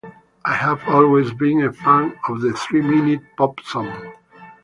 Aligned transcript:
I 0.43 0.55
have 0.55 0.81
always 0.87 1.31
been 1.31 1.61
a 1.63 1.71
fan 1.71 2.17
of 2.27 2.41
the 2.41 2.53
three-minute 2.53 3.21
pop 3.37 3.59
song. 3.59 4.13